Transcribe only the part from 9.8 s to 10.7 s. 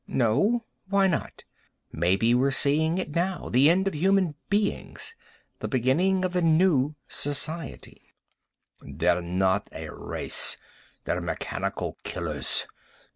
race.